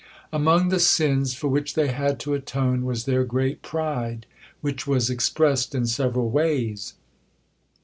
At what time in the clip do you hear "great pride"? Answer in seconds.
3.23-4.25